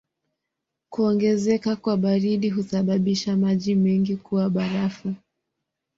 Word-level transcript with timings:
Kuongezeka 0.93 1.75
kwa 1.75 1.97
baridi 1.97 2.49
husababisha 2.49 3.37
maji 3.37 3.75
mengi 3.75 4.15
kuwa 4.15 4.49
barafu. 4.49 5.15